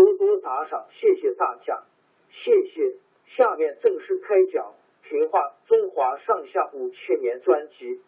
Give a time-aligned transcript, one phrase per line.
[0.00, 1.82] 多多打赏，谢谢大家，
[2.30, 2.96] 谢谢。
[3.26, 4.72] 下面正式开讲
[5.08, 8.00] 《评话中华上下五千年》专辑。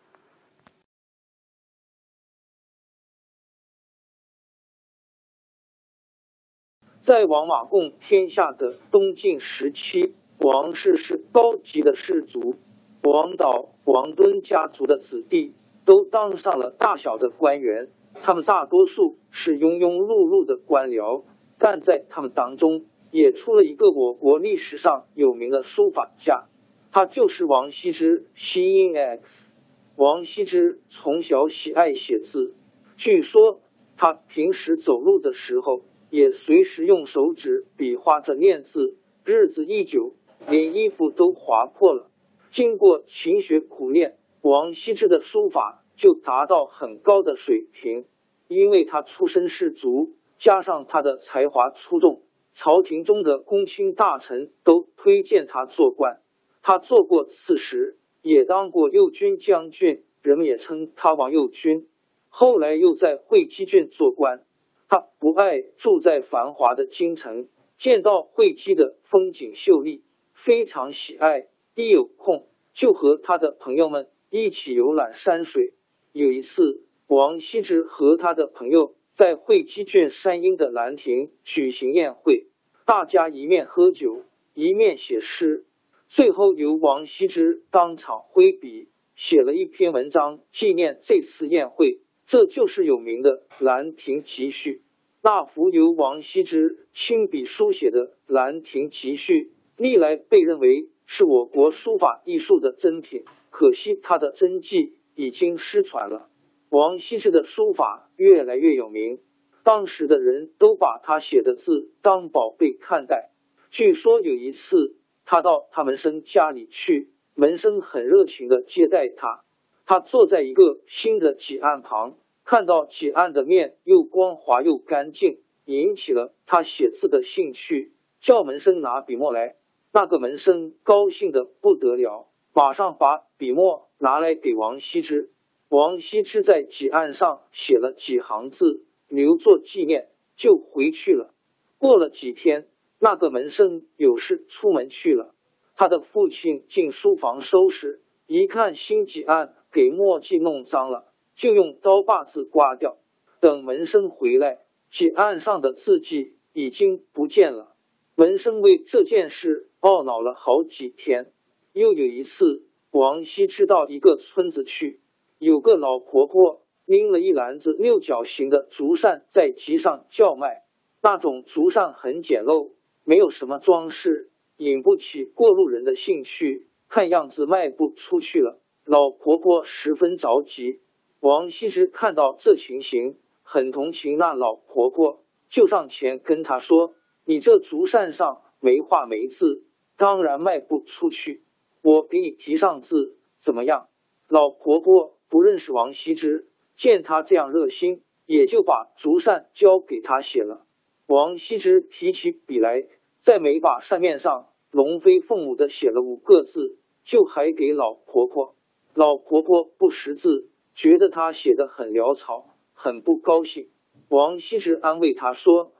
[7.03, 12.55] 在王马共天下的东晋时期，王氏是高级的氏族，
[13.03, 15.53] 王导、王敦家族的子弟
[15.85, 21.25] 都当上了大小的官员，他们大多数是庸庸碌碌的官僚。
[21.65, 26.49] 但在他们当中，也出了一个我国历史上有名的书法家，
[26.91, 28.27] 他就是王羲之。
[28.35, 29.49] 西音 X，
[29.95, 32.57] 王羲之从小喜爱写字，
[32.97, 33.61] 据说
[33.97, 38.97] 他平时走路的时候，也随时用手指比划着练字。
[39.25, 40.17] 日子一久，
[40.49, 42.11] 连衣服都划破了。
[42.51, 48.07] 经过勤学苦练，王羲之的书法就达到很高的水平。
[48.49, 50.17] 因为他出身士族。
[50.43, 52.21] 加上他的才华出众，
[52.53, 56.21] 朝廷中的公卿大臣都推荐他做官。
[56.63, 61.87] 他做过刺史，也当过右军将军，人们也称他王右军。
[62.29, 64.43] 后来又在会稽郡做官。
[64.89, 67.47] 他不爱住在繁华的京城，
[67.79, 71.47] 见到会稽的风景秀丽，非常喜爱。
[71.77, 75.75] 一有空就和他的朋友们一起游览山水。
[76.11, 78.97] 有一次，王羲之和他的朋友。
[79.15, 82.47] 在会稽郡山阴的兰亭举行宴会，
[82.87, 84.25] 大家一面喝酒，
[84.55, 85.67] 一面写诗。
[86.07, 94.77] 最后由王羲之当场挥笔写了一篇文章纪念这次宴会，这就是有名的《兰亭集序》。
[95.23, 99.45] 那幅由王羲之亲笔书写的《兰亭集序》，
[99.77, 106.31] 历来被认为是我国书法艺术的珍品，可惜他的真迹已经失传了。
[106.73, 109.21] 王羲之的书法越来越有名，
[109.63, 113.31] 当时的人都把他写的字当宝贝看待。
[113.71, 114.97] 据说有一次，
[115.27, 119.45] 他到他门生家里去，门生很热情的接待他。
[119.85, 129.57] 他坐在一个新的几案旁，看到几案的面又光滑又干净，引起了他写字的兴趣，叫门生拿笔墨来。
[129.93, 135.29] 那个门生高兴的不得了，马上把笔墨拿来给王羲之。
[135.73, 141.33] 王羲之在几案上写了几行字，留作纪念，就回去了。
[141.79, 142.69] 过了几天，
[142.99, 145.35] 那个门生有事出门去了。
[145.75, 152.99] 他的父亲进书房收拾，一看新几案给墨迹弄脏了，就用刀把字刮掉。
[153.41, 154.59] 等门生回来，
[154.91, 157.75] 几案上的字迹已经不见了。
[158.15, 161.33] 门生为这件事懊恼了好几天。
[161.73, 165.01] 又有一次，王羲之到一个村子去。
[165.45, 170.63] 有个老婆婆拎了一篮子六角形的竹扇在集上叫卖，
[171.03, 172.71] 那种竹扇很简陋，
[173.03, 178.61] 没有什么装饰，引不起过路人的兴趣，看样子卖不出去了。
[178.85, 180.81] 老婆婆十分着急。
[181.19, 186.95] 王羲之看到这情形，很同情那老婆婆，就上前跟她说
[187.27, 189.65] ：“你这竹扇上没画没字，
[189.97, 191.43] 当然卖不出去。
[191.83, 193.89] 我给你提上字，怎么样？”
[194.31, 195.19] 老婆婆。
[195.33, 196.47] 不认识王羲之，
[196.77, 200.67] 见他这样热心，也就把竹扇交给他写了。
[201.07, 202.87] 王羲之提起笔来，
[203.19, 208.57] 在每把扇面上龙飞凤舞的写了五个字，就还给老婆婆。
[208.93, 213.71] 老婆婆不识字，觉得他写的很潦草，很不高兴。
[214.09, 215.73] 王羲之安慰他说：“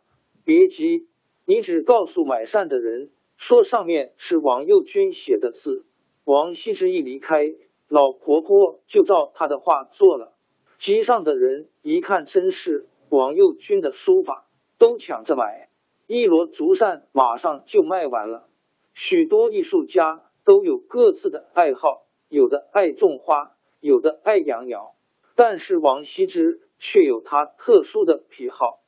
[0.47, 1.09] 别急，
[1.45, 5.85] 你只告诉买扇的人，说上面是王右军写的字。”
[6.25, 7.55] 王羲之一离开，
[7.93, 10.33] 老婆婆就照他的话做了。
[10.79, 14.47] 街上的人一看，真是王右军的书法，
[14.79, 15.69] 都抢着买，
[16.07, 18.49] 一摞竹扇马上就卖完了。
[18.95, 22.07] 许多艺术家都有各自的爱好。
[22.31, 24.95] 有的爱种花，有的爱养鸟，
[25.35, 28.81] 但是王羲之却有他特殊的癖好。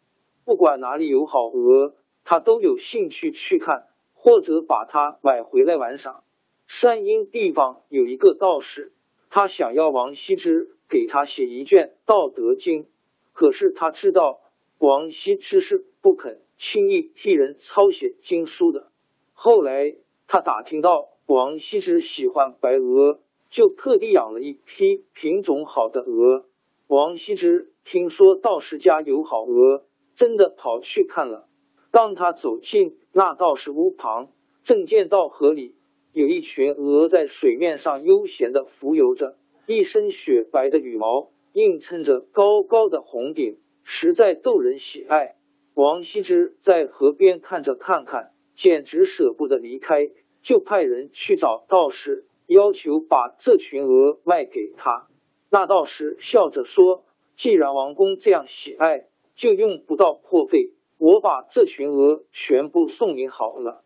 [0.47, 6.25] 不管哪里有好鹅，他都有兴趣去看，或者把它买回来玩赏。
[6.67, 8.93] 山阴地方有一个道士，
[9.31, 12.85] 他想要王羲之给他写一卷《道德经》，
[13.33, 14.41] 可是他知道
[14.79, 18.91] 王羲之是不肯轻易替人抄写经书的。
[19.33, 19.97] 后来
[20.27, 23.21] 他打听到王羲之喜欢白鹅。
[23.51, 26.45] 就特地养了一批品种好的鹅。
[26.89, 29.85] 王羲之听说道士家有好鹅，
[30.17, 31.47] 真的跑去看了。
[31.93, 34.33] 当他走进那道士屋旁，
[34.65, 35.77] 正见到河里
[36.15, 45.35] 有一群鹅在水面上悠闲的浮游着，一身雪白的羽毛映衬着高高的红顶，实在逗人喜爱。
[45.75, 52.27] 王羲之在河边看着看看，简直舍不得离开，就派人去找道士。
[52.47, 55.09] 要求把这群鹅卖给他，
[55.51, 57.03] 那道士笑着说
[57.35, 63.83] ：“既然王公这样喜爱，就用不到破费，我把这群鹅全部送您好了。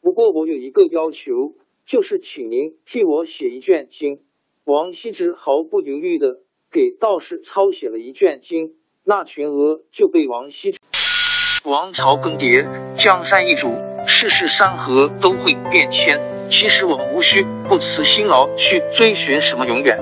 [0.00, 1.54] 不过我有一个要求，
[1.86, 4.20] 就是请您替我写一卷经。”
[4.64, 6.38] 王羲之毫不犹豫的
[6.70, 10.78] 给道士抄写了一卷经，那群鹅就被王羲之。
[11.64, 13.74] 王朝更迭，江山易主，
[14.06, 16.20] 世事山河都会变迁。
[16.48, 19.98] 其实我们无需不辞辛劳去追寻什么永远，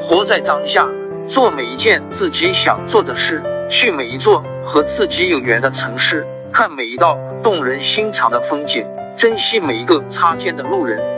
[0.00, 0.88] 活在当下，
[1.26, 8.86] 做每一件自己想做的事，去每一座和自己有缘的城市，看每一道动人心肠的风景，
[9.16, 11.17] 珍惜每一个擦肩的路人。